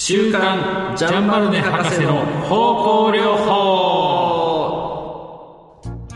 [0.00, 4.78] 週刊ジャンバルネ博士の方向療法。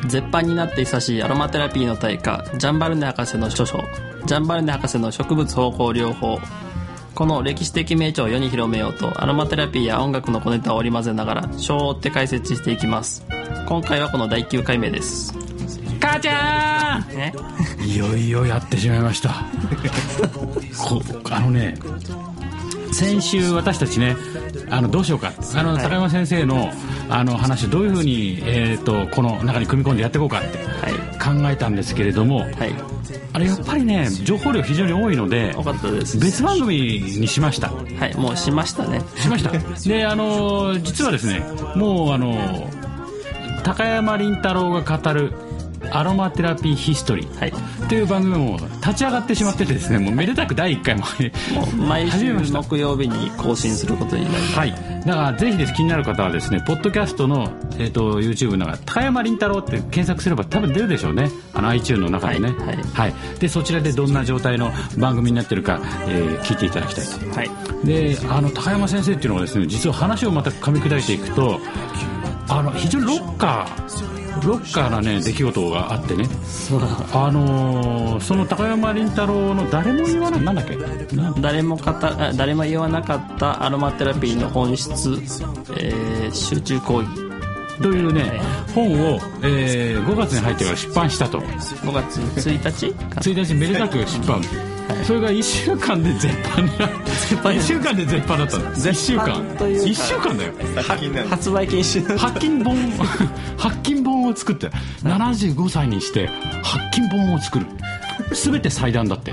[0.06, 3.78] 絶版になって久しいアロマテラピーの大家ジャンバルネ博士の著書
[4.24, 6.38] ジャンバルネ博士の植物方向療法。
[7.16, 13.26] この歴史的名著を世に広めようとアロマテラピーや音楽の小ネタを織り交ぜながら章を追って解説していきます。
[13.66, 15.34] 今回はこの第9回目です。
[16.00, 17.16] 母ちゃん！
[17.16, 17.34] ね？
[17.84, 19.30] いよいよやってしまいました。
[20.78, 21.02] こ
[21.32, 21.74] あのね
[22.92, 24.16] 先週私たちね
[24.70, 25.32] あのどうしようか。
[25.54, 25.82] あの、はい。
[25.82, 26.70] 高山先生の
[27.08, 31.42] あの話どういうふうに、えー、とこの中に組み込んでやっていこうかってはい。
[31.42, 32.74] 考えたんですけれどもはい。
[33.34, 36.18] あれやっぱりね情報量非常に多いので多かったです。
[36.18, 37.68] 別番組にしました。
[37.70, 39.02] はいもうしましたね。
[39.16, 39.50] しました。
[39.88, 41.44] であの実はですね
[41.76, 42.70] もうあの
[43.62, 45.32] 高山林太郎が語る
[45.92, 47.38] アロマテラピーヒストリー。
[47.38, 47.52] はい。
[47.88, 51.04] という番組も立ち上がってしまっててですねもうめでたく第1回も。
[51.86, 54.58] 毎週木曜日に更新することになります。
[54.58, 54.72] はい。
[55.06, 61.30] だからぜひです気になる方はですねポッドキャストの、えー、と YouTube の中高山林太郎って検索すれば多分出るでしょうね。
[61.52, 62.50] あの iTune の中でね。
[62.50, 62.76] はい。
[62.76, 63.14] はい。
[63.38, 67.36] でそちらでどんな状態の番組になってるか、えー聞いていただきたいと。
[67.36, 67.50] はい。
[67.84, 71.60] であの高山先生っていうのはですね実は話をまた噛み砕いていくと
[72.48, 74.11] あの非常にロッカー
[74.48, 76.24] ロッカーなね出来事があってね。
[77.12, 80.76] あのーその高山林太郎の誰も言わないなんだっけ？
[81.16, 85.10] な誰も語あ誰も言わなかったアロマテラピーの本質、
[85.76, 87.08] えー集中講義
[87.82, 88.40] というね
[88.74, 91.38] 本を、えー5月に入ってから出版したと。
[91.40, 92.92] 5月1日？
[92.94, 94.40] か1日めでたく出版、
[95.04, 98.70] それが1週間で絶版になって版に1週間で絶版だったの。
[98.72, 99.56] 1週間。
[99.58, 101.28] というか1週間だよ。
[101.28, 102.16] 発売禁止。
[102.16, 102.76] 発金本。
[103.58, 104.70] 発金本を作って
[105.02, 106.28] 75歳にして
[106.62, 107.66] 発金本を作る。
[108.32, 109.32] 全て祭壇だって、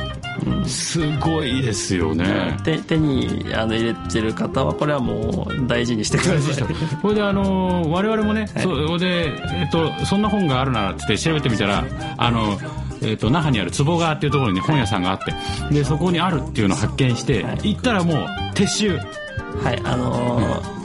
[0.66, 2.58] すごいですよね。
[2.63, 6.97] 手手にあの入れてる方はこれはもう大事にしてください。
[7.02, 11.86] これであの我々もね、そうで、えっとそんな本があるならってって調べてみたら
[12.17, 12.57] あの
[13.02, 15.34] えっと那覇にある坪川っていうところに、ね、本屋さんがあって
[15.74, 18.18] でそこにあるっていうのを発見して、行ったらもう
[18.56, 18.98] 撤収。
[18.98, 20.80] はいあのー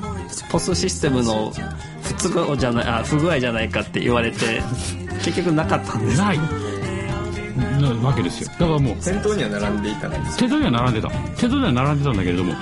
[0.50, 1.52] ポスシステムの
[2.02, 4.62] 不都合じゃないあ不具合じゃないかって言われて
[5.24, 6.18] 結局なかったんです。
[6.20, 6.38] ない。
[7.80, 8.50] なわけですよ。
[8.58, 11.08] だからもう店頭には並んでいたんです手取りは並んでた。
[11.36, 12.54] 手取りは並んでたんだけれども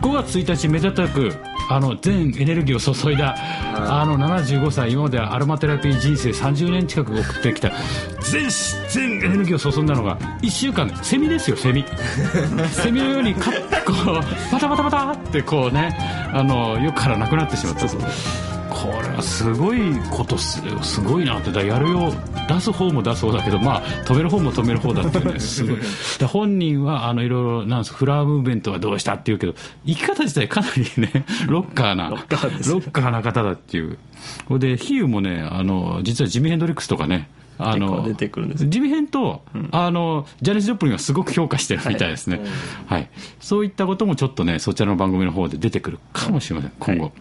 [0.00, 1.34] 5月1日めでたく
[1.68, 3.34] あの全エネルギーを注いだ
[3.74, 7.72] あの75歳今までアロマテラピー人生30年近く送ってきた
[8.20, 8.48] 全
[8.88, 11.84] 全エネルギーを注んだのが1週間でセミですよセミ。
[12.72, 15.96] セミのようにカッこうパタパタパタってこうね
[16.32, 18.53] あの世からなくなってしまった
[18.84, 22.12] これはすごいことすすごいなってやるよ。
[22.46, 25.40] 出す方も出す方だけどまあ止める方も止める方だっていうね。
[25.40, 25.78] すごい
[26.18, 29.54] だ本人はあのいろいろなんフラワームーブメントはどうしたっていうけど
[29.86, 33.98] 生き方自体かなりね ロッカーなロッカーロッカーな方だっていう。
[34.46, 42.40] ほいで比喩もねあの実はジミー・ヘンドリックスとかねあの出てくるんですジミヘンと、あのジャニス・ジョプリンがすごく評価してるみたいですね、
[42.86, 43.08] はい。
[43.40, 46.72] そういったこともちょっとねそちらの番組の方で出てくるかもしれません。
[46.78, 47.12] 今後、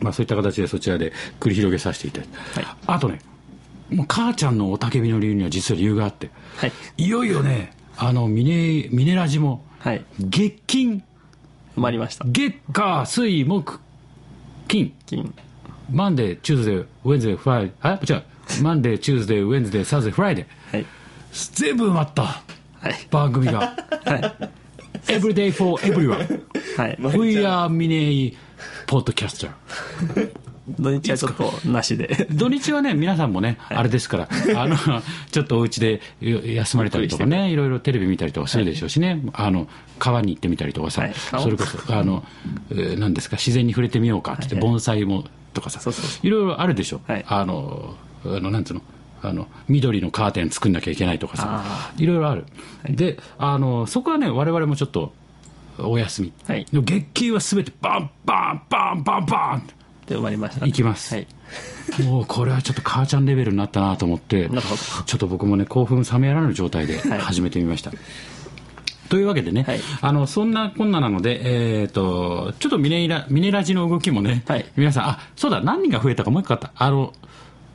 [0.00, 2.76] まあ、そういった形でそちらで繰り広げさせていただはい。
[2.86, 3.20] あとね
[3.90, 6.30] もう母ちゃんの雄たけびの理由には実は理由があって。
[6.56, 6.72] はい。
[6.96, 10.04] いよいよねあのミネミネラジもはい。
[10.20, 11.02] 月金。
[11.76, 12.24] 埋まりました。
[12.26, 13.80] 月火水木
[14.68, 14.94] 金。
[15.06, 15.34] 金。
[15.90, 18.22] Monday、Tuesday、Wednesday、Fri あ、違う、
[18.62, 20.76] Monday、Tuesday、Wednesday、Thursday、Friday。
[20.76, 20.86] はい。
[21.32, 22.22] 全部埋まった。
[22.22, 22.42] は
[22.88, 22.94] い。
[23.10, 23.58] 番組が。
[24.04, 24.20] はい、
[25.06, 26.42] Every day for everyone.
[26.76, 27.68] はい、We are
[28.86, 29.50] Mine Podcaster.
[30.68, 32.28] 土日はちょっとなしで。
[32.30, 34.76] 土日はね、皆さんもね、あれですから、あの、
[35.30, 39.66] ちょっとお家で休まれたりとかね、いろいろテレビ見たりとかするでしょうしね、あの、
[39.98, 41.14] 川に行ってみたりとかさ、はい。
[41.42, 42.24] それこそ、あの、
[42.70, 45.80] えー何ですか、自然に触れてみようかってって、盆栽も、とかさ
[46.22, 47.00] いろいろあるでしょ。
[47.08, 47.24] はい。
[47.26, 48.82] あの、あの、なんつうの、
[49.20, 52.46] あの、緑のカーテン作んなきゃいけないとかさあ、いろいろある。
[52.88, 55.12] で、あの、そこはね、我々もちょっと、
[55.78, 56.32] お休み。
[56.46, 56.66] はい。
[56.70, 59.58] でも月給はすべてバンバンバンバンバン。
[59.58, 60.66] ってで埋まりました。
[60.66, 61.14] いきます。
[61.14, 61.26] はい。
[62.04, 64.76] もうこれはちょっと母ちゃんレベルになったなと思ってなるほど。
[65.04, 67.18] ちょっと僕もね興奮冷めやらぬ状態ではい。
[67.20, 67.92] 始めてみました、
[69.08, 69.80] というわけでね、はい。
[70.00, 74.66] あのそんなこんななので、えー、とちょっとミネラミネラジの動きもね、はい。
[74.76, 76.72] 皆さんあそうだ何人が増えたかもう一個あった。
[76.74, 77.12] あの、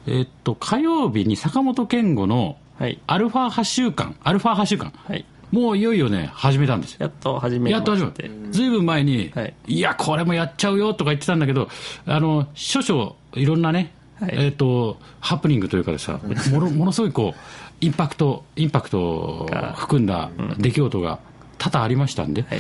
[0.06, 3.00] えー、と火曜日に坂本健吾のはい。
[3.08, 6.98] アルファ8週間アルファ8週間、はいもういよいよね始めたんですよ。
[7.02, 9.54] やっと始めまやっと始まって、ずいぶん前に、はい。
[9.68, 11.70] い、や、これもやっちゃうよとか言ってたんだけど、
[12.06, 14.32] あの少々、いろんなね、はい。
[14.34, 16.20] えー、とハプニングというかでさ、
[16.52, 17.40] ものものすごいこう
[17.80, 21.20] インパクト、インパクトを含んだ出来事が
[21.58, 22.60] 多々ありましたんで、はい。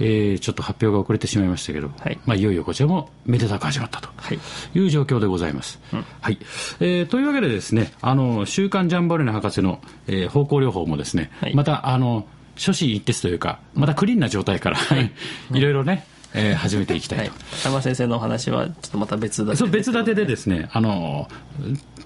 [0.00, 2.18] えーちょっと発表が遅れてしまいましたけど、はい。
[2.26, 4.38] まあ、いよいよこちらもめでたく始まったとはい。
[4.74, 5.78] いう状況でございます。
[6.20, 6.38] はい。
[6.80, 11.54] えーというわけでですね、あの週刊ジャンバルネ博士の、えー方向療法もですね、はい。
[11.54, 12.26] またあの
[12.56, 15.10] 初心一徹というか、またクリーンな状態から、い、
[15.60, 17.24] ろいろね、えー始めていきたいと。
[17.24, 17.32] はい。
[17.62, 21.28] 高山先生のお話はちょっとまた別だそう別立てでですね、あの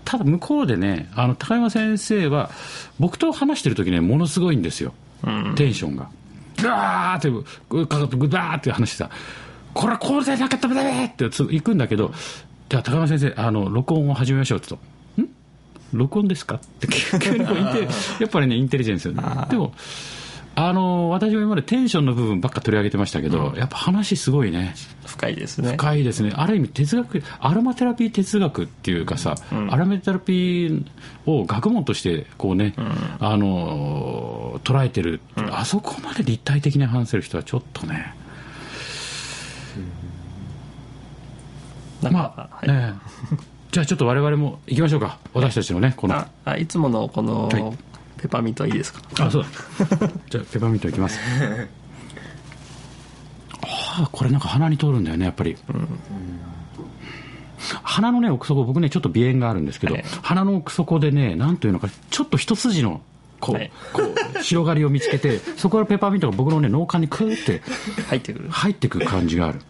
[0.04, 2.50] ただ向こうでね、あの高山先生は、
[2.98, 4.92] 僕と話してる時ね、ものすごいんですよ、
[5.56, 6.08] テンションが。
[6.64, 7.30] ぐわーって、
[7.68, 9.10] ぐかかって、ぐだーって話してた、
[9.74, 12.12] これはこうでなかったらダメってつ行くんだけど、
[12.68, 14.76] じゃあ高山先生、あの録音を始めましょうってと、
[15.20, 15.28] ん？
[15.92, 16.56] 録音ですか？
[16.56, 17.88] って急にこう言って、や
[18.26, 19.22] っぱりね、インテリジェンスよね。
[19.50, 19.72] でも
[20.56, 24.74] あの私も今までテンションの部分ばっか取り上げてましたけど、やっぱ話すごいね。
[25.04, 25.72] 深いですね。
[25.72, 29.34] 深いですね、ある意味哲学、アロマテラピー哲学っていうかさ、
[29.70, 30.84] アロマテラピー
[31.26, 32.74] を学問としてこうね、
[33.18, 35.20] あの捉えてる、
[35.50, 38.14] あそこまで立体的に話せる人はちょっとね、
[42.02, 42.68] まあ、はい。
[42.68, 43.44] ねえ。
[43.72, 46.14] じゃあちょっと我々も行きましょうか、私たちのね、この。
[46.14, 47.72] ああいつものこの、はい
[48.24, 49.02] ペパーミントはいいですか？
[49.20, 49.48] あそうだ。
[50.30, 51.18] じゃあペパーミントいきます。
[53.60, 55.58] ああこれなんか鼻に通るんだよねやっぱり、
[57.82, 60.04] 鼻のね奥底僕ねちょっと鼻炎があるんですけど、はい。
[60.22, 63.02] 鼻の奥底でねなんというのかちょっと一筋の
[63.40, 63.70] こう,、はい。
[63.92, 67.60] こう広がりを見つけてそこからペパーミントが僕のね脳幹にクーって
[68.08, 68.48] 入ってくる。
[68.48, 69.60] 入ってくる感じがある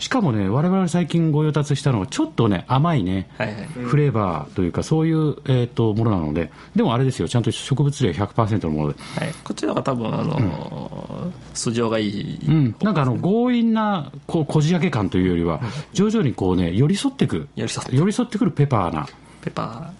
[0.00, 3.64] しかもね我々最近ご用達したのはちょっとね甘いね、はいはい。
[3.66, 8.98] フレーバーというかそういう、えー、とものなのででもあれですよちゃんと植物量100%のもので。
[9.00, 15.60] はい、こっちの方が多分あの、素性がいい、うん、なんかあの強引なこうこじ開け感というよりは
[15.92, 17.48] 徐々にこうね寄り添ってく。
[17.54, 17.96] 寄り添って。
[17.96, 19.06] 寄り添ってくるペパーな。
[19.42, 19.92] ペパ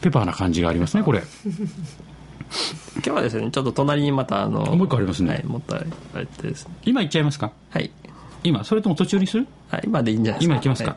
[0.00, 1.20] ペパーな感じがありますねこれ。
[1.20, 5.34] ー 今日はですねちょっと隣にまたあのもう一個ありますね。
[5.34, 6.74] はいもっとあってですね。
[6.84, 7.52] 今いっちゃいますか？
[7.70, 7.90] はい。
[8.44, 9.46] 今それとも途中にする？
[9.70, 10.54] あ今でいいんじゃないですか。
[10.54, 10.96] 今いきますか、は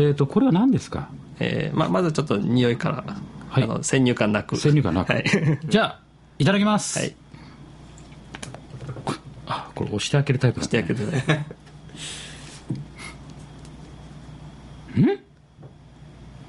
[0.00, 0.04] い。
[0.04, 1.08] えっ、とこれは何ですか？
[1.38, 3.04] えーままずちょっと匂いから、
[3.48, 3.62] はい。
[3.62, 4.56] あの先入観なく。
[4.56, 5.24] 先入観なく、はい、
[5.64, 6.00] じゃあ
[6.38, 7.14] いただきます、はい、
[9.46, 11.46] あこれ押して開けるタイプだしてやけどね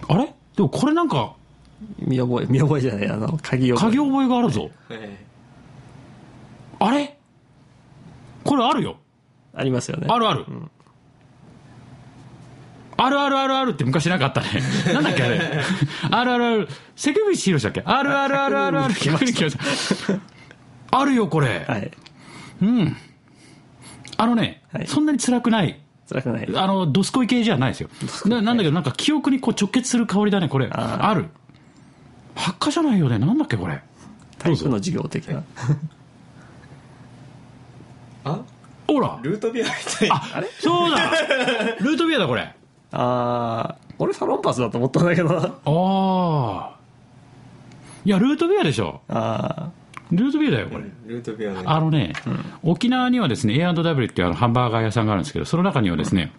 [0.10, 0.34] あれ？
[0.56, 1.37] でもこれなんか
[2.00, 5.26] 見覚え見覚えじゃないあの鍵を鍵覚えがあるぞえ
[6.80, 7.18] あれ？
[8.44, 8.98] これあるよ
[9.54, 10.46] ありますよねあるある、
[12.98, 14.48] あるあるあるあるって昔なかったね。
[14.94, 15.40] なんだっけあれ？
[16.12, 16.68] あるあるある。
[16.96, 17.82] 関口宏だっけ？
[17.86, 18.94] あるあるあるあるある。
[18.96, 20.20] 来ました。
[20.92, 21.66] あるよ、これ。
[21.68, 21.92] はい
[22.62, 22.96] うん。
[24.18, 25.80] あのね、はいそんなに辛くない。
[26.10, 27.90] 辛くないあの、ドスコイ系じゃないですよ。
[28.28, 30.68] ななんだけど、なんか記憶にこう直結する香りだね、これ。
[30.72, 31.30] あある。
[32.38, 33.20] 発火じゃないよね。
[33.20, 33.82] なんだっけ、これ。
[34.38, 35.44] 体育の授業的な
[38.24, 38.40] あ？
[38.88, 39.20] ほら。
[39.22, 41.12] ルートビアみたいなあ、そうだ。
[41.80, 42.42] ルートビアだ、これ。
[42.44, 42.54] あ
[42.92, 46.78] あ俺サロンパスだと思ったんだけどああ。
[48.06, 49.02] いや、ルートビアでしょ。
[49.10, 49.72] あ
[50.12, 50.86] ルートビアだよ、これ。
[51.06, 52.14] ルートビアねあのね、
[52.64, 56.32] 沖縄にはですね A&W っていうあのハンバーガー屋さんがあるんですけど、その中にはですね、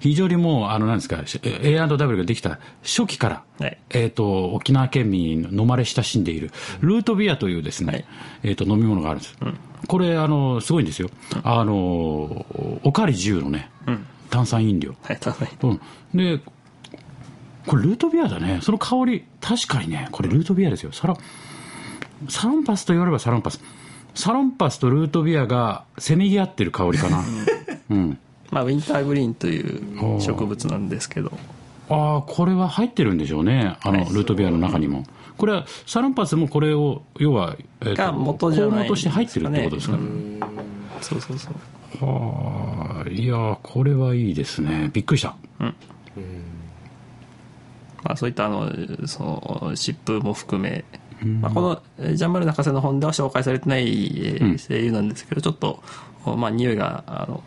[0.00, 6.50] 非常にもう、あの、なんですか、し A&W ができた初期から、あはいえっ、と、沖縄県民の飲まれ親しんでいる、
[6.80, 8.04] ルートビアというですね、はい
[8.44, 9.36] えっ、と、飲み物があるんです。
[9.86, 11.10] これ、あの、すごいんですよ。
[11.42, 11.74] あの、
[12.82, 13.70] おかわり自由のね、
[14.30, 14.94] 炭酸飲料。
[15.02, 15.80] はいただいうん。
[16.14, 16.40] で、
[17.66, 18.60] これルートビアだね。
[18.62, 20.92] その香り、確かにね、これルートビアですよ。
[20.92, 23.60] サロン、サロンパスと言わればサロンパス。
[24.14, 27.24] サロンパスとルートビアがせめぎ合ってる香りかな。
[27.90, 28.18] うん。
[28.50, 31.32] まあウィンターグリーンという植物なんですけど
[31.90, 33.76] ああ、これは入ってるんでしょうね。
[33.82, 35.04] あの、ルートビアの中にも。
[35.38, 39.96] これは、サロンパスもこれを、要は、えーとが元じゃないとして入ってるってことですか？
[39.96, 40.02] ね。
[41.00, 44.90] そうそうそうはあ、いやー、これはいいですね。
[44.92, 45.34] びっくりした。
[48.02, 48.70] まあ、そういったあの
[49.06, 50.84] その疾風も含め、
[51.40, 55.82] まあ、このえージャンバル博士の本では紹介されてないえー声優なんですけど、ちょっと、
[56.24, 57.42] まあ、匂いがあの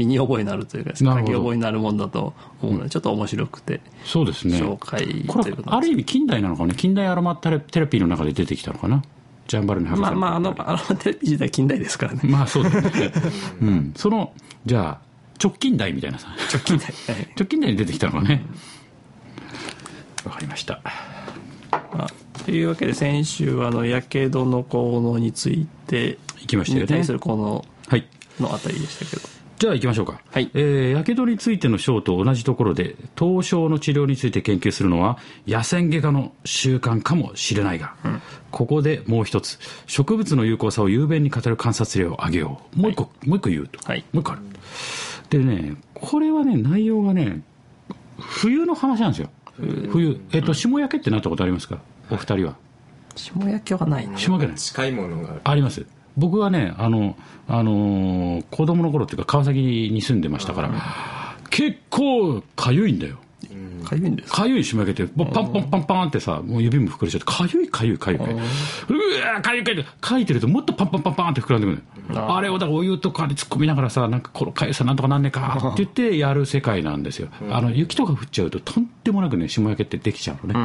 [0.00, 4.58] 身に覚えになるというか書き覚えになるもんだと思うので、ちょっと面白くてそうですね。
[4.58, 9.02] 紹介ことれいうことある意味近代なのかね近代アロマテラピーの中で出てきたのかな？
[9.46, 12.20] ジャンバルネ博士まあまああのアロマテレビ自体近代ですからね。
[12.24, 13.12] まあそうですね、
[13.62, 14.32] うん、その
[14.64, 15.10] じゃあ
[15.42, 16.28] 直近代みたいなさ。
[16.52, 17.28] 直近代、はい。
[17.36, 18.42] 直近代に出てきたのかね。
[20.24, 20.80] わかりました。
[21.72, 22.10] まあ、
[22.44, 26.82] というわけで先週はあのやけどの効能について行きましたよね。
[26.82, 28.06] に対する効能はい。
[28.38, 29.22] のあたりでしたけど
[29.60, 30.18] じゃあ行きましょうか。
[30.30, 37.94] はいえー、やけどについての章と同じところで、凍傷の治療について研究するのは、野戦外科の習慣かもしれないが、
[38.50, 42.80] ここでもう一つ、植物の有効さを雄弁に語る観察例を挙げよう。
[42.80, 43.78] もう一個、もう一個言うと。
[43.86, 44.40] はいもう一個ある。
[45.28, 47.42] でね、これはね、内容がね、
[48.18, 49.28] 冬の話なんですよ。
[49.92, 50.22] 冬。
[50.32, 51.80] えっ、と、霜焼けってなったことありますか？
[52.10, 52.56] お二人は。
[53.14, 54.58] 霜焼けはないね霜焼けない。
[54.58, 55.84] 近いものがあるあります
[56.16, 57.16] 僕はねあの、
[57.48, 60.70] あのー子供の頃っていうか川崎に住んでましたから、
[61.50, 63.18] 結構かゆいんだよ。
[63.90, 64.42] かゆいんですか？
[64.42, 68.36] かゆい締め上げてもうパンパンパンパンってさもう指も膨れちゃってかゆいかゆいかゆいかゆい。
[68.36, 68.40] う
[69.34, 69.86] わかゆいかゆい。
[70.00, 71.82] かいてるともっとパンパンパンパンって膨らんでくる
[72.14, 72.34] のよ。
[72.34, 80.60] あれをだからお湯とかに突っ込みながらさなんかこのかゆさなんとかなんねえかって言ってやる世界なんですよ、あの雪とか降っちゃうととんでもなくね霜焼けってできちゃうのね、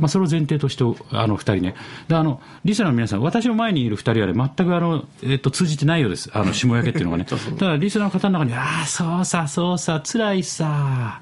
[0.00, 1.74] まあ、それを前提としてあの2人ね。
[2.08, 6.30] であのリスナーの皆さん私の前にいる2人はね全くあの、えっと、通じてないようです。
[6.32, 7.24] あの霜焼けっていうのがね。
[7.58, 11.20] ただリスナーの方の中にああそうさそうさ辛いさ、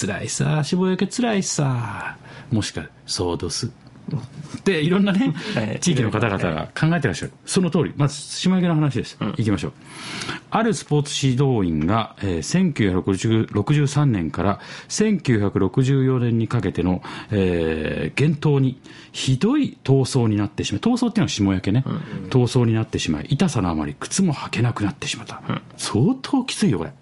[0.00, 2.16] 辛いさ霜焼け辛いさ
[2.50, 3.70] もしかそうどす
[4.64, 5.80] でいろんなね はい。
[5.80, 7.32] 地域の方々が考えてらっしゃる。
[7.46, 7.92] その通り。
[7.96, 9.72] まず島焼けの話です、いきましょう。
[10.50, 18.78] あるスポーツ指導員が、えー1963年から1964年にかけての、えー、厳冬に
[19.12, 21.84] ひどい闘争になってしまい闘争っていうのは霜焼けね、
[22.30, 25.42] 闘争になってしまい痛さのあまり靴も履けなくなってしまった、
[25.76, 26.92] 相当きついよこれ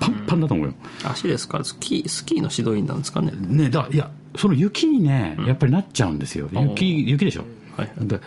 [0.00, 0.74] パンパンだと思うよ、
[1.04, 1.58] 足ですか？
[1.58, 3.32] らスキースキーの指導員なんですかね？
[3.32, 7.44] ねだいやその雪にねやっぱりなっちゃうんですよ、雪雪でしょ、
[7.76, 8.20] はいで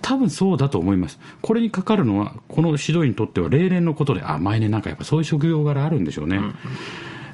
[0.00, 1.18] 多分そうだと思います。
[1.40, 6.40] これにかかるのはこの指導員にとっては例年のことであ毎年なんかやっぱそういう職業柄あるんでしょうね、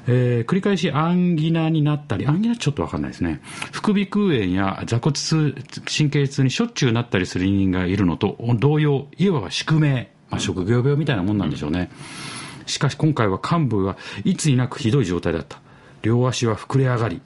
[0.07, 3.41] えー繰り返しアンギナになったりアンギナちょっと分かんないですね。
[3.71, 5.55] 副鼻腔炎や座骨痛
[5.85, 11.91] 神経痛にしょっちゅうなったりする人間がいるのと同様いわば宿命、まあ、職業病みたいなもんなんでしょうね、
[12.69, 15.59] しかし今回は幹部はいつになくひどい状態だった。
[16.01, 17.21] 両足は膨れ上がり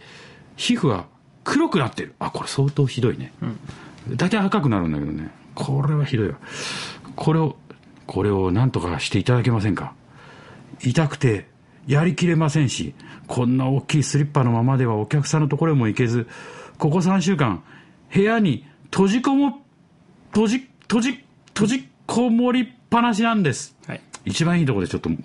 [0.56, 1.06] 皮膚は
[1.44, 2.16] 黒くなってる。
[2.20, 3.34] あこれ相当ひどいね、
[4.10, 5.30] 大体赤くなるんだけどね。
[5.56, 6.36] これはひどいわ。
[7.16, 7.58] これを
[8.08, 9.94] これを何とかしていただけませんか。
[10.82, 11.48] 痛くて
[11.88, 12.94] やりきれませんし
[13.28, 16.28] こんな大きいスリッパのままではお客さんのところへも行けず
[16.78, 17.64] ここ3週間
[18.14, 19.62] 部屋に閉じこも
[20.32, 23.76] 閉じ閉じ閉じこもりっぱなしなんです。
[23.88, 25.20] はい一番いいところでちょっとうん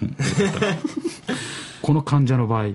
[1.83, 2.75] この患者の場合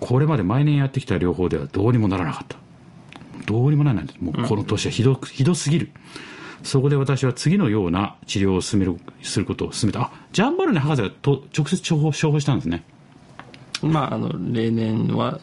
[0.00, 2.56] これまで毎年やってきた療法ではどうにもならなかった。
[3.46, 4.04] どうにもならない。
[4.04, 5.90] んですもうこの年はひど,、ひどすぎる。
[6.64, 10.00] そこで私は次のような治療を進めるすることを進めた。
[10.02, 12.84] あジャンバルネ博士がと直接処方処方したんですね。
[13.80, 15.38] まああの例年は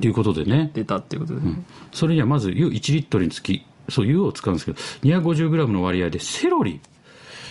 [0.00, 0.72] ということでね。
[0.74, 1.62] 出たっていうことで、ね。
[1.92, 4.78] それにはまず湯1リットルにつきそう湯を使うんですけど
[5.20, 6.80] 250g の割合でセロリ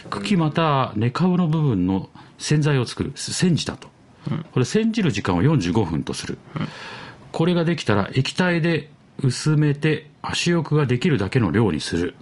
[0.09, 3.13] 茎または根株の部分の洗剤を作る。
[3.15, 3.89] 煎じたと、
[4.51, 6.37] これ煎じる時間を45分とする、
[7.31, 8.89] これができたら液体で
[9.21, 12.15] 薄めて足浴ができるだけの量にする、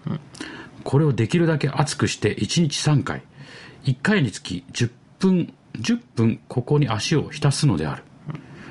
[0.83, 3.24] これをできるだけ熱くして1日3回。
[3.86, 8.03] 1回につき10分10分ここに足を浸すのである。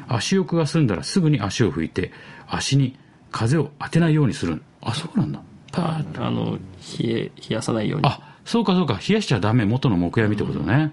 [0.06, 2.12] 足浴が済んだらすぐに足を拭いて
[2.46, 2.98] 足に
[3.30, 4.62] 風を当てないようにする。
[4.80, 5.42] あそうなんだ。
[5.72, 6.58] あの
[6.98, 8.06] 冷え冷やさないように。
[8.06, 8.98] あそうかそうか。
[9.06, 9.66] 冷やしちゃダメ。
[9.66, 10.90] 元の木闇ってことね、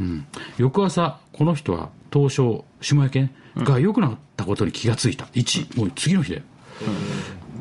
[0.00, 0.26] うん。
[0.58, 5.26] 翌朝この人は凍傷霜焼けが良くなったことに気がついた。
[5.26, 6.42] 1もう次の日だよ、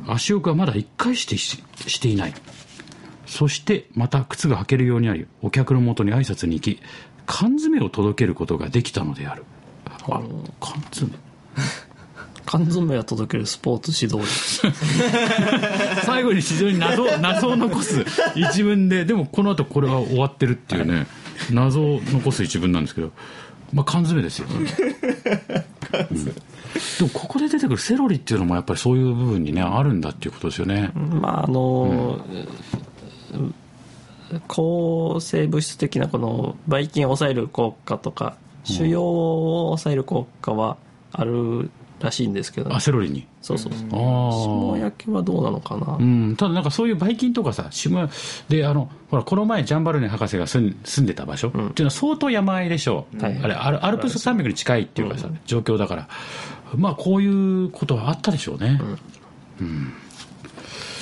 [0.08, 2.34] 足浴はまだ1回してししていない。
[3.28, 6.80] そしてまた靴が履けるようになりお客のもとに挨拶に行き
[7.28, 9.44] 缶詰を届けることができたのである。
[9.86, 10.22] あ
[10.60, 11.14] 缶詰？
[12.54, 14.74] 缶詰を届けるスポーツ指導員
[16.06, 18.06] 最後に非常に謎 謎を残す。
[18.36, 19.06] 一文で。
[19.06, 21.08] でもこの後これは終わってるっていうね。
[21.52, 23.12] 謎を残す一文なんですけど。
[23.74, 24.66] まあ缶詰ですよ、 うん。
[24.66, 24.72] で
[27.02, 32.24] もここで出てくるセロリっていうのもやっぱりそういう部分にねあるんだっていうことですよね、まああの、
[34.48, 40.78] 抗生物質的なこのばい菌を抑える効果とか腫瘍を抑える効果は
[41.12, 41.72] ある
[42.04, 43.28] らしいんですけど、ねあセロリに？
[43.42, 43.88] そうそうそう。
[43.88, 48.08] あ霜あ焼けはどうなのかな、うん、ただなんかそういうばい菌とかさ霜
[48.50, 53.08] であのほらこの前ジャンバルネ博士が住ん住んでた場所、っていうのは相当山あいでしょ。
[53.14, 53.40] う、はい。
[53.42, 56.08] あれアルアルプス山脈に近いっていうかさ、状況だから。
[56.76, 58.80] まあこういうことはあったでしょうね、
[59.62, 59.94] うん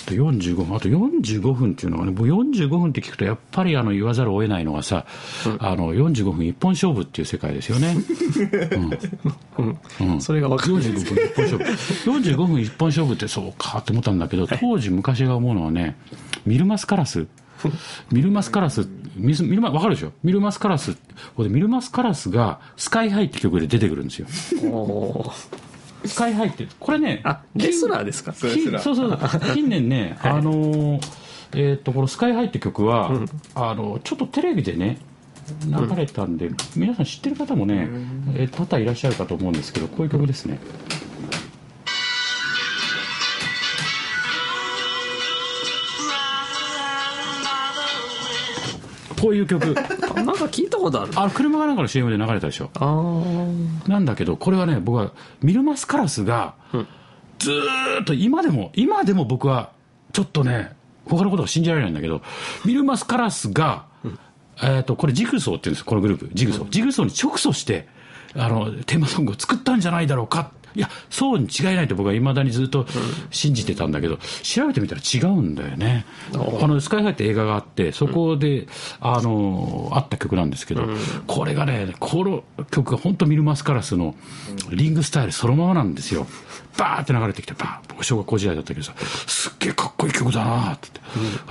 [0.07, 5.05] で45分あと45分っていうのがね僕45分って聞くとやっぱりあの言わざるを得ないのがさ、
[5.59, 7.95] あの45分一本勝負っていう世界ですよね、
[9.99, 10.21] うん。
[10.21, 12.11] それが分かんない45分一本勝負。
[12.11, 15.95] 45分一本勝負ってそうかって思ったんだけど当時昔が思うのはね
[16.45, 17.27] ミルマスカラス。
[18.11, 20.11] ミルマスカラス、ミスミルマ、わかるでしょ？
[20.23, 20.97] ミルマスカラス。
[21.35, 24.25] これミルマスカラスが、スカイハイって曲で出てくるんですよ。
[26.05, 28.33] スカイハイって、これね、あレスラーですか？
[28.79, 29.19] そうそうそう。
[29.53, 30.99] 近年ね、あのー
[31.53, 33.11] えーっとこの「スカイハイって曲は、
[33.55, 34.97] あのちょっとテレビでね
[35.65, 37.87] 流れたんで、皆さん知ってる方もね、
[38.35, 40.59] えー多々いらっしゃるかと思うんですけどこういう曲ですね
[49.21, 49.75] こういう曲。
[49.77, 51.11] あ なんか聞いたことある。
[51.15, 52.71] あ車がなんかの CM で流れたでしょ。
[52.75, 53.89] あー。
[53.89, 55.11] なんだけど、これはね、僕は、
[55.41, 56.55] ミルマスカラスが、
[57.37, 59.69] ずーっと、今でも、今でも僕は、
[60.11, 60.73] ちょっとね、
[61.05, 62.21] 他のことが信じられないんだけど、
[62.65, 63.85] ミルマスカラスが、
[64.61, 66.69] えっと、これジグソーって言うんですこのグループ、ジグソー。
[66.69, 67.87] ジグソーに直訴して、
[68.35, 70.51] あの、テーマソングを作ったんじゃないだろうか。
[70.75, 72.85] いや、そうに違いないと僕は未だにずっと
[73.29, 76.05] 信じてたんだけど、調べてみたら違うんだよね。
[76.31, 78.67] このスカイハイって映画があって、そこで、
[78.99, 80.87] あの、あった曲なんですけど、
[81.27, 84.15] これがね、この曲が本当ミルマスカラスの
[84.69, 86.27] リングスタイルそのままなんですよ。
[86.77, 88.93] バーって流れてきて、バー僕小学校時代だったけどさ、
[89.27, 91.01] すっげえかっこいい曲だなってって、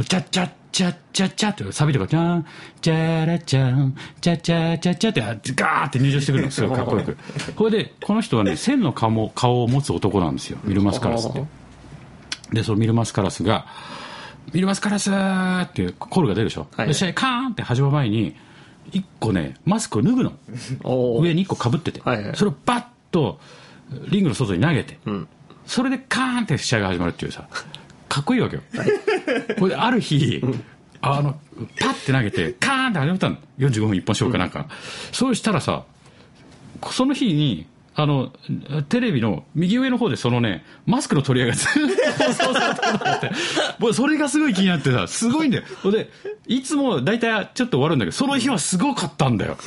[0.05, 2.47] チャッチャッチャッチャッチャってサビとか、チャン、
[2.81, 7.17] チャラチャン、チャチャチャチャって、ガーって入場してくるの、すごいかっこよく。
[7.55, 11.45] これで、この人はね、千の顔顔を持つ男なんですよ、ミルマスカラスって。
[12.53, 13.67] で、そのミルマスカラスが、
[14.53, 16.67] ミルマスカラスってコールが出るでしょ。
[16.77, 18.37] はい、試合カーンって始まる前に、
[18.93, 20.33] 一個ね、マスクを脱ぐの。
[21.21, 23.41] 上に一個かぶってて、はいはいそれをバッと
[24.09, 25.29] リングの外に投げて、ん
[25.67, 27.49] それでカーンって試合が始まるっていうさ
[28.09, 28.63] かっこいいわけよ、
[29.59, 30.43] これである日、
[31.01, 31.39] あの
[31.79, 33.37] パッて投げてカーンって始まったの。
[33.59, 34.69] 45分一本勝負かなんか、
[35.13, 35.85] そうしたらさ
[36.91, 38.33] その日にあの
[38.89, 41.73] テレビの右上の方でそのねマスクの取り合いがずっ
[43.81, 45.65] とそれがすごい気になってさすごいんだよ。
[45.83, 46.09] ほんで
[46.47, 49.59] いつも大体ちょっと終わるんだけどその日はすごかったんだよ。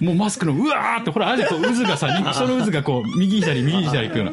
[0.00, 4.32] もうマスクのうわーってほらあれでこう渦がさにその渦がこう右左右左行くよう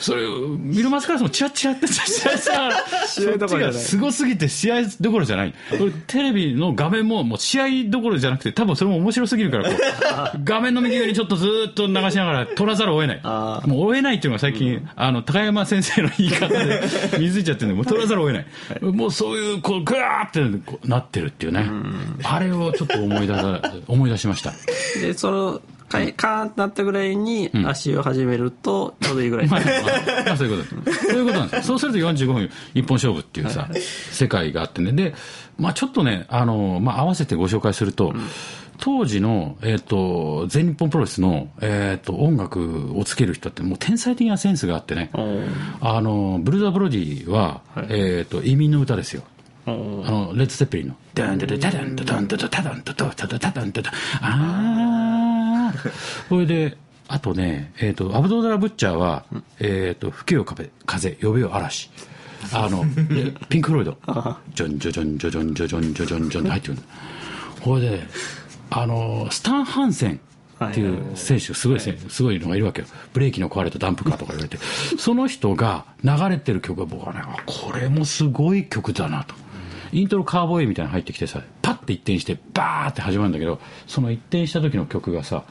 [0.00, 2.70] それ見るマスカラスもチラチラってチラチラ
[3.06, 3.72] 試合どころじゃない。
[3.74, 5.54] そっちがすごすぎて試合どころじゃない。
[5.78, 9.76] これテレビの画面ももう試合どころじゃなくて多分それも面白すぎるからこ
[10.34, 13.20] う 画面の右上にちょっとずーっと流しながら撮らざるを得ない。
[13.22, 16.82] あもう追えないっていうのが最近、あの高山先生の言い方で
[17.20, 18.46] 水いちゃってるんでもう取らざるを得ない、
[18.92, 21.68] もうそういうこうグワーってなってるっていうね、
[22.22, 24.52] あれをちょっと思い出さ思い出しました。
[25.00, 29.60] でそのカーンってなったぐらいに足を始めるとちょうどいいぐらい、まあ、
[30.26, 30.92] まあそういうこと。
[30.92, 31.62] そういうことなんですよ。
[31.62, 33.68] そうすると45分一本勝負っていうさ、
[34.10, 34.92] 世界があってね。
[34.92, 35.14] で、
[35.58, 38.14] まあちょっとね、あの、まあ合わせてご紹介すると、
[38.78, 45.10] 当時の、えっ、と、全日本プロレスの、えっ、と、音楽をつける人ってもう天才的なセンスがあってね、
[45.80, 49.22] あの、ブルーザ・ブロディは、えっ、と、移民の歌ですよ。
[49.66, 55.09] あの、レッド・セッペリンの、ダンダダダダンダダンダダダダンダダダダダダンダダあー。
[56.28, 56.76] それで、
[57.08, 59.24] あとね、えっ、と、アブドーダラ・ブッチャーは、
[59.58, 61.90] えっ、と、吹けよ風、風、呼べよ嵐。
[62.52, 63.98] あの、でピンク・フロイド、
[64.54, 66.82] ジョンジョジョンジョジョンジョジョンジョジョンジョンって入ってくるの
[67.60, 68.00] これで、
[68.70, 70.20] あの、スタン・ハンセン
[70.64, 72.86] っていう選手、すごい選手、すごいのがいるわけよ。
[73.12, 74.58] ブレーキの壊れたダンプカーとか言われて、
[74.98, 79.34] その人が流れてる曲が僕はね、あこれもすごい曲だなと。
[79.92, 85.44] イントロカーボーイみたいなの入ってきてさ、パッて一転して、バーって始まるんだけど、その一転した時の曲がさ、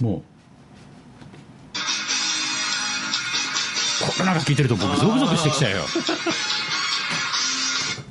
[0.00, 0.22] もう、
[4.06, 5.78] これなんか聞いてると僕ゾクゾクしてきちゃうよ。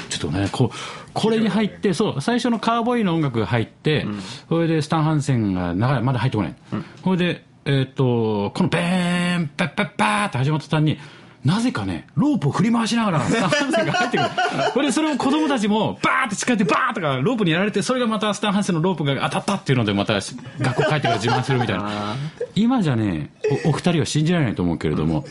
[0.09, 0.77] ちょっとね、こう、
[1.13, 4.05] これに入って、そう、最初のカーボーイの音楽が入って、
[4.49, 6.55] それでスタン・ハンセンが長い、まだ入ってこない。
[7.03, 10.99] それで、えーっと、このベーン、パッパッパーって始まった途端に、
[11.45, 14.29] なぜかね、ロープを振り回しながら、 スタン・ハンセンが入ってくる。
[14.73, 22.15] これでそれを子供たちも、バーって近寄って、バーとか、ロープにやられて、それがまたスタン・ハンセンのロープが当たったっていうので、また学校帰ってから自慢するみたいな。
[22.55, 23.29] 今じゃね、
[23.65, 25.23] おお二人は信じられないと思うけれども、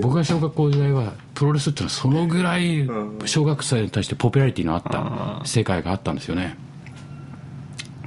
[0.00, 2.88] 僕が小学校時代は、プロレスっていうのはそのぐらい、
[3.26, 6.56] 小学生に対してポピュラリティのあった世界があったんですよね。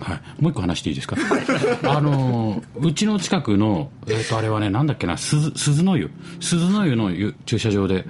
[0.02, 1.16] はい、もう一個話していいですか？
[1.86, 6.10] あのうちの近くの、えー、とあれはねなんだっけな鈴鈴の湯。
[6.40, 8.06] 鈴の湯の湯駐車場で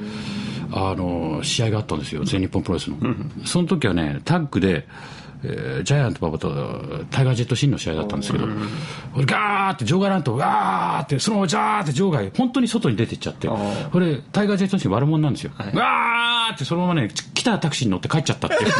[0.71, 2.23] あの試合があったんですよ。
[2.23, 2.97] 全日本プロレスの、
[3.43, 4.87] その時はねタッグで、
[5.43, 8.47] えージャイアント馬場とタイガー・ジェット・シンの試合だったんですけど、
[9.25, 18.71] ガーって場外乱闘ガーってそのままジャーって場外本当に外に出てっちゃってこれタイガー・ジェット・シン悪者なんですよ、ガーってそのままね来たタクシーに乗って帰っちゃったっていう。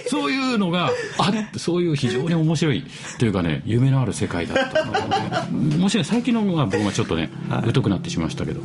[0.08, 2.84] そういうのがあってそういう非常に面白い
[3.18, 7.30] というかね夢のある世界だったもちろん最近のは僕はちょっとね
[7.72, 8.60] 疎くなってしまいましたけど。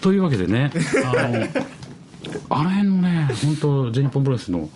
[0.00, 0.70] というわけでね
[1.14, 1.46] あの
[2.50, 4.68] あの辺のね本当全日本プロレスの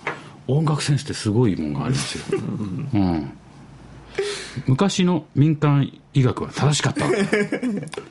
[0.46, 2.40] 音楽センスってすごいもんがありますよ、
[2.94, 3.32] うん、
[4.66, 7.06] 昔の民間医学は正しかった。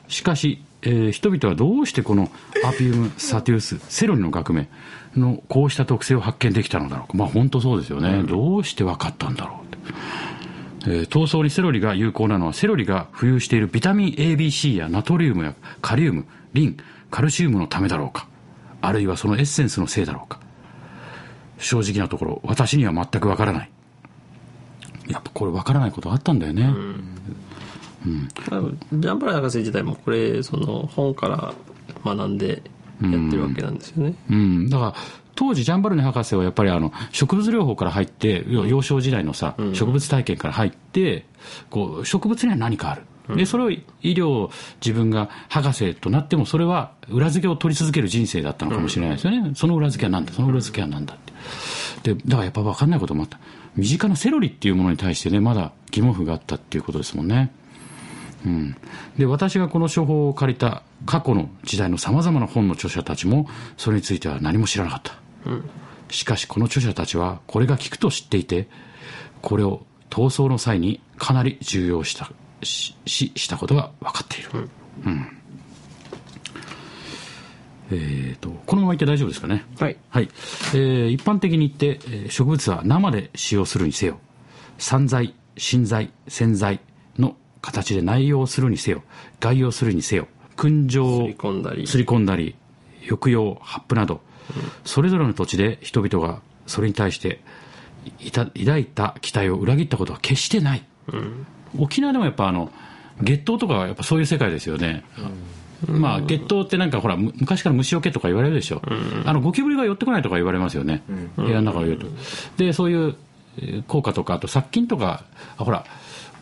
[0.08, 2.30] しかし、えー人々はどうしてこの
[2.64, 4.68] アピウムサティウスセロリの革命
[5.16, 7.08] のこうした特性を発見できたのだろう。
[7.08, 9.78] かまあ本当そうですよね、どうして分かったんだろうって。
[10.86, 16.24] えー闘争にセロリが有効なのはセロリが浮遊しているビタミン ABC やナトリウムやカリウム
[16.54, 16.76] リン
[17.10, 18.28] カルシウムのためだろうか
[18.80, 20.40] あるいはそのエッセンスのせいだろうか。
[21.58, 23.70] 正直なところ私には全くわからない。
[25.08, 26.70] やっぱこれわからないことあったんだよね、
[28.50, 31.54] 多分ジャンバラ博士自体もこれその本から
[32.04, 32.62] 学んで
[33.00, 34.94] やってるわけなんですよね、うん、だから
[35.34, 41.24] 当時ジャンバルネ博士はやっぱりあの植物療法から入って要幼少時代のさ、植物体験から入って
[41.70, 43.02] こう植物には何かある
[43.36, 44.50] でそれを医療
[44.84, 50.32] 自分が博士となってもそれは裏付けを取り続ける人生だったのかもしれないですよね、その裏付けは何だ？
[50.32, 51.18] その裏付けは何だっ
[52.02, 52.14] て。
[52.14, 53.38] でだからやっぱ分かんないこともあった。
[53.76, 57.52] 身近なセロリっていうものに対してねまだ疑問符があったっていうことですもんね。
[58.46, 58.76] うん、
[59.18, 65.12] で私がこの処方を借りた過去の時代のさまざまな本の著者たちもそれについては何も知らなかった、
[66.08, 68.68] しかしこの著者たちはこれが効くと知っていて
[69.42, 72.30] これを闘争の際にかなり重要した
[72.62, 74.68] しししたことが分かっている、
[75.06, 75.38] うん。
[77.90, 79.64] えー、とこのままいって大丈夫ですかね。
[79.78, 79.96] はい。
[80.10, 80.28] はい、
[80.74, 84.18] えー一般的に言って、えー植物は生で使用するにせよ
[84.78, 86.80] 散剤芯剤洗剤
[87.18, 89.02] の形で内容するにせよ
[89.40, 91.86] 外用するにせよ燻蒸吸い込んだり。
[91.86, 92.56] すり込んだり
[93.08, 94.20] 抑揚発布など、
[94.84, 97.40] それぞれの土地で人々がそれに対して
[98.20, 100.84] いた抱いた期待を裏切ったことは決してない、
[101.78, 102.70] 沖縄でもやっぱあの
[103.22, 105.04] 月桃とかはやっぱそういう世界ですよね、
[105.86, 108.80] まあ月桃ってなんかほらむ昔から虫除けとか言われるでしょ、
[109.24, 111.02] あのゴキブリが寄ってこないとか言われますよね、
[111.36, 112.06] 部屋の中を言うと。
[112.56, 113.16] でそういう
[113.58, 115.24] えー効果とかあと殺菌とか
[115.56, 115.84] あほら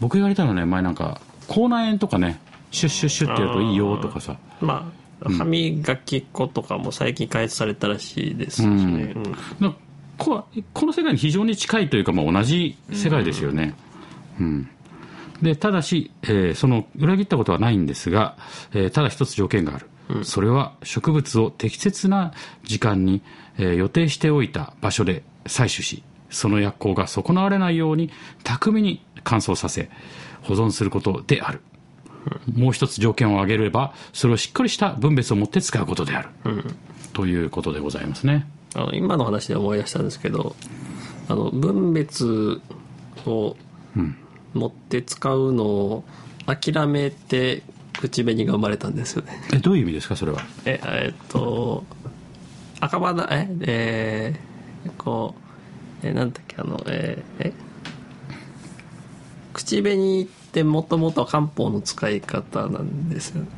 [0.00, 4.36] 僕言われたのね前なんか口内炎とかねシュッシュッシュッってやるといいよとかさ。
[4.60, 9.14] まあ歯磨き粉とかも最近開発されたらしいですしね、
[10.18, 10.44] こ
[10.86, 13.74] の世界に非常に近いというか、まあ、同じ世界ですよね、
[14.38, 14.68] うん
[15.42, 18.36] でただし、えーその裏切ったことはないんですが、
[18.72, 22.32] えーただ一つ条件がある、それは植物を適切な
[22.64, 23.22] 時間に、
[23.58, 28.10] えー予定しておいた場所で採取しその薬効が損なわれないように
[28.44, 29.90] 巧みに乾燥させ
[30.42, 31.60] 保存することである、
[32.54, 36.28] もう一つ条件を挙げればそれをしっかりした分別を持って使うことである、
[37.12, 38.46] ということでございますね。
[38.74, 40.54] あの今の話で思い出したんですけど
[41.28, 42.60] あの分別
[43.24, 43.56] を
[44.56, 46.04] 持って使うのを
[46.46, 47.62] 諦めて
[48.00, 49.32] 口紅が生まれたんですよね。
[49.54, 50.42] えどういう意味ですかそれは？
[50.64, 51.84] ええっと
[52.80, 55.34] 赤羽ええーこ
[56.02, 57.52] うえなんだっけあのえーえ？
[59.52, 63.48] 口紅ってもともとは漢方の使い方なんですよね。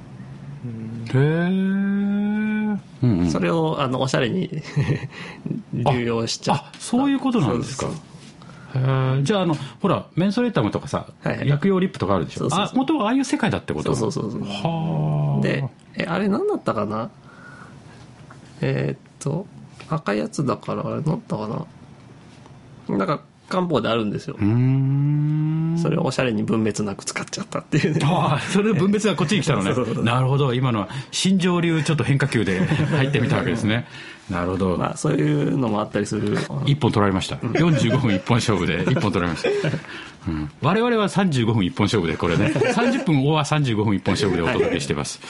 [1.14, 3.30] へえうんうん。
[3.30, 4.48] それをあのおしゃれに
[5.74, 6.62] 流用しちゃった。
[6.66, 7.88] あそういうことなんですか
[8.72, 11.48] じゃああのほらメンソレータムとかさ、はいはい。
[11.48, 12.50] 薬用リップとかあるでしょ？
[12.50, 13.94] そうあ元はああいう世界だってこと？
[13.94, 14.50] そうそうそうそう。
[14.50, 15.64] はあで
[15.96, 17.10] えあれ何だったかな？
[18.60, 19.46] えーっと
[19.88, 21.66] 赤いやつだからあれ何だったか
[22.88, 22.96] な？
[22.98, 24.36] なんか漢方であるんですよ。
[24.38, 25.78] うーん。
[25.78, 28.00] それをおしゃれに分別なく使っちゃったっていうね。
[28.04, 29.72] ああそれで分別がこっちに来たのね。
[30.02, 30.54] なるほど。
[30.54, 32.60] 今のは新庄流ちょっと変化球で
[32.96, 33.86] 入ってみたわけですね。
[34.30, 36.36] なるほど、まあそういうのもあったりする。
[36.66, 37.36] 一本取られました。
[37.36, 39.48] 45分一本勝負で一本取られました、
[40.28, 42.52] うん、我々は35分一本勝負でこれね。
[42.54, 45.20] 30分オア35分一本勝負でお届けしてます、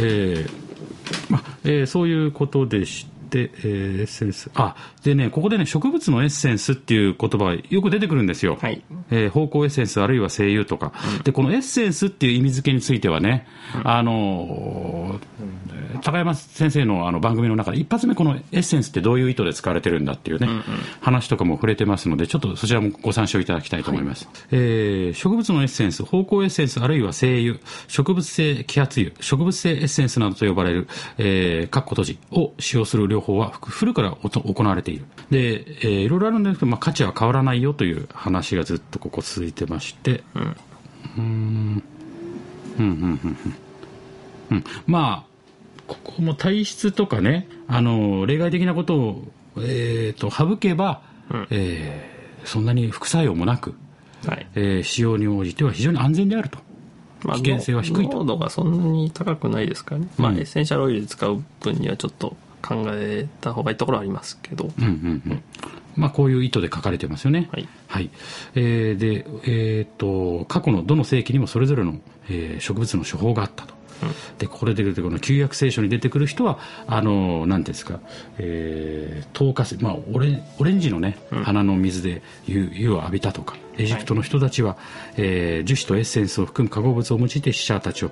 [0.00, 4.50] えーまあえーそういうことでして、えーエッセンス。
[4.54, 8.82] あでねここでね植物のエッセンスっていう言葉がよく出てくるんですよ、はい。
[9.10, 10.92] えー芳香エッセンスあるいは精油とか、
[11.24, 13.46] でこのエッセンスっていう意味付けについてはね、
[13.84, 20.48] あのー高山先生のあの番組の中で一発目このエッセンスってどういう意図で使われてるんだっていうね、
[21.00, 27.56] 話とかも触れてますのでちょっとそちらもご参照いただきたいと思います、えー植物のエッセンス芳香エッセンスあるいは精油
[27.88, 30.88] 植物性揮発油植物性エッセンスなどと呼ばれる、
[31.18, 35.04] えー、括弧閉じを使用する療法は古くから行われている。
[35.30, 40.22] で、えーいろいろあるんですけど、まあ、価値は変わらないよという話がずっとここ続いてまして。
[41.18, 41.82] うん。
[44.86, 45.30] まあ
[45.86, 51.02] ここも体質とかねあの例外的なことを、えー、と省けば、
[51.50, 53.74] えーそんなに副作用もなく、
[54.26, 54.46] はい。
[54.54, 56.58] えー使用に応じては非常に安全であると。
[57.22, 58.18] まあ危険性は低いと。
[58.18, 60.38] 濃度がそんなに高くないですからね、まあうん。
[60.38, 64.90] エッセンシャルオイルで使う分にはちょっと考えた方がいいところはありますけど、うんうん
[65.26, 65.42] うん。
[65.96, 67.48] まあ、こういう意図で書かれてますよね。
[67.88, 68.10] はい。
[68.54, 71.96] えーで、えーっと過去のどの世紀にもそれぞれの、
[72.28, 73.80] えー植物の処方があったと。
[74.38, 78.00] でここで出てくるこの旧約聖書に出てくる人はあの何ていうんですか、
[78.38, 84.78] えー、透過水まあオレオレンジのね、花の水で湯湯を浴びたとかエジプトの人たちは、
[85.18, 88.10] えー樹脂とエッセンスを含む化合物を用いて死者たちを、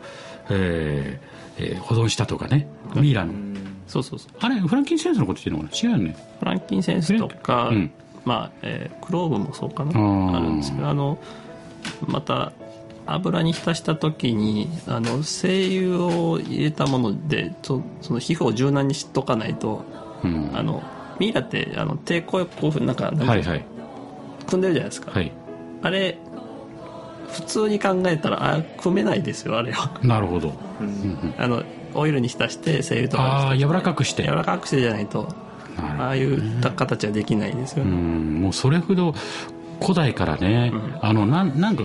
[0.50, 3.32] えーえー保存したとかね、ミイラの
[3.88, 4.32] そうそうそう。
[4.38, 5.76] あれフランキンセンスのこと言ってるのかな？
[5.76, 6.16] 違うよね。
[6.38, 7.90] フランキンセンスとか、うん。
[8.24, 9.92] まあえークローブもそうかな。
[9.92, 10.36] ー。
[10.36, 11.18] あるんですけどあの
[12.06, 12.52] また
[13.06, 19.84] 油に浸した時にあの精油を入れたものでそその皮膚を柔軟にしとかないと
[20.22, 20.50] うん。
[20.54, 20.82] あの
[21.18, 23.64] ミイラってあの抵抗こうなんかなんかはいはい。
[24.46, 25.32] 組んでるじゃないですか、はい。
[25.82, 26.18] あれ
[27.32, 29.98] 普通に考えたらあ組めないですよあれは。
[30.02, 30.52] なるほど。
[31.38, 31.62] あの
[31.94, 34.24] オイルに浸して精油とかにああ柔らかくして。
[34.24, 35.28] 柔らかくしてじゃないと
[35.76, 39.14] なるほどああいう形はできないですようね、んもうそれほど
[39.80, 41.84] 古代からね、あのなんなんか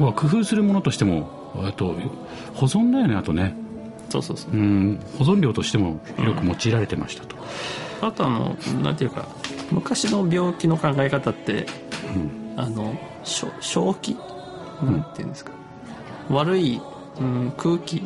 [0.00, 1.94] まあ工夫するものとしてもあと
[2.54, 3.54] 保存だよねあとね。
[4.08, 4.52] そうそうそう。
[4.52, 7.36] うん保存料としてもよく用いられてましたと、
[8.00, 9.28] あとあのなんていうか
[9.70, 11.66] 昔の病気の考え方って、
[12.56, 14.16] あのしょ正気？
[14.82, 15.52] なんていうんですか、
[16.30, 16.80] 悪い、
[17.20, 18.02] うん、空気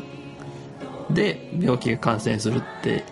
[1.11, 3.05] で病気が感染するって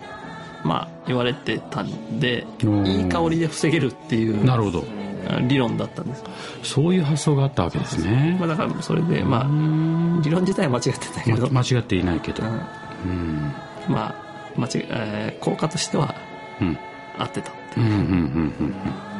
[0.63, 2.87] まあ言われてたんでうん。
[2.87, 4.83] いい香りで防げるっていうなるほど。
[5.29, 6.23] あ理論だったんです、
[6.63, 8.37] そういう発想があったわけですね。
[8.39, 12.43] まあ、だからそれでまあ理論自体は間違ってたけど、ま間違っていないけど。
[12.43, 12.49] うん。
[12.49, 13.53] うん。
[13.87, 16.15] まあ間違えー効果としては
[16.59, 16.77] うん。
[17.19, 19.10] 合ってたってうんうんうんうんうん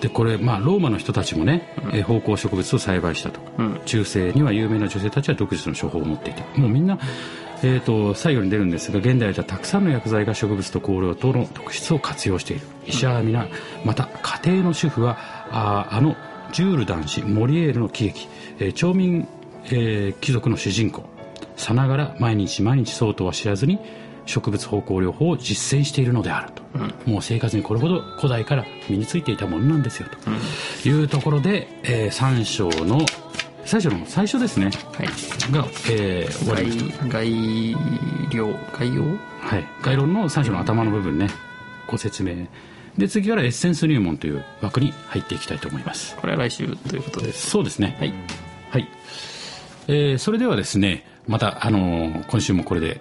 [0.00, 3.80] でこれまあローマの人たちもね、えー芳香植物を栽培したとか、うん。
[3.84, 6.98] 中世には有名な女性たちは独自の処方を持っていてもうみんな、
[7.62, 12.66] えー、と最後に出るんですが現代ではたくさんの薬剤が植物と香料との特質を活用している。
[12.86, 13.46] 医者は皆
[13.84, 15.18] また家庭の主婦は
[15.50, 16.16] あーあの
[16.52, 19.28] ジュール男子モリエールの喜劇、えー町民、
[19.66, 21.04] えー貴族の主人公
[21.56, 23.78] さながら毎日毎日そうとは知らずに
[24.30, 26.62] 植物芳香療法を実践しているのであると、
[27.10, 30.08] もう生活にこれほど古代から身についていたものなんですよ
[30.82, 30.88] と。
[30.88, 33.00] いうところで、えー、3章の
[33.64, 34.70] 最初の最初ですね。
[34.94, 35.06] はい。
[35.52, 37.76] が、えー終わりました概概
[38.32, 39.02] 要概要？
[39.40, 41.28] はい、概論の3章の頭の部分ね。
[41.86, 42.46] ご説明。
[42.98, 46.16] で次からエッセンス入門という枠に入っていきたいと思います。
[46.16, 47.50] これは来週ということです。
[47.50, 47.96] そうですね。
[47.98, 48.14] はい。
[48.70, 48.88] はい、
[49.88, 53.00] えーそれではですねまた、あのー今週もこれで、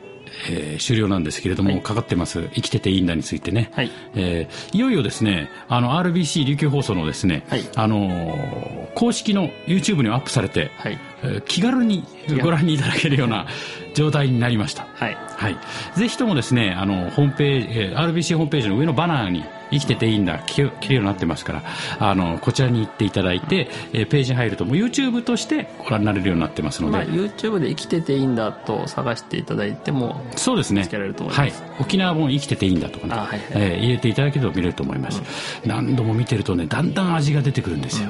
[0.50, 1.82] えー終了なんですけれども、はい。
[1.82, 3.92] かかってます「生きてていいんだ」についてね、はい。
[4.16, 7.64] えーいよいよですねあの RBC 琉球放送のですね、はい。
[7.76, 10.98] あのー公式の YouTube にアップされて、はい。
[11.24, 12.04] えー気軽に
[12.42, 13.48] ご覧にいただけるような
[13.96, 14.88] 状態になりました。
[14.96, 15.18] はい。
[15.38, 15.58] はい、
[15.96, 21.64] ぜひともですねあのホームページ、えー RBC ホームページの上のバナーに「生きてていいんだ」聞けるようになってますから
[22.00, 30.84] あのこちらに行っていただいて、えーページに入るともう YouTube としてご覧になれるようになってますので、まあ YouTube で生きてていいんだと探していただいてもそうですね。
[30.84, 31.62] つけられると思います。
[31.62, 33.42] はい、沖縄本生きてていいんだとかね、あはいはい。
[33.52, 35.22] えー入れていただけると見れると思います、
[35.66, 38.10] 何度も見てるとねだんだん味が出てくるんですよ、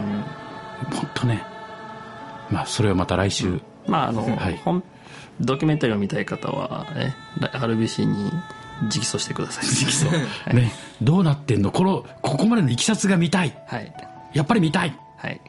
[0.91, 1.43] 本当ね。
[2.49, 4.59] まあそれはまた来週、まああの、はい。
[4.63, 4.83] 本
[5.41, 8.29] ドキュメンタリーを見たい方は、ね、RBC に
[8.83, 9.61] 直訴してくださ
[10.51, 10.55] い。
[10.55, 11.71] ねどうなってんの？
[11.71, 13.57] このここまでのいきさつが見たい。
[13.67, 13.93] はい。
[14.33, 14.97] やっぱり見たい。
[15.17, 15.41] はい。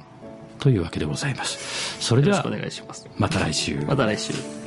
[0.58, 2.00] というわけでございます。
[2.00, 3.08] それではよろしくお願いします。
[3.16, 3.80] また来週。
[3.86, 4.59] また来週